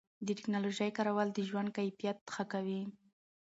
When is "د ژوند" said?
1.33-1.69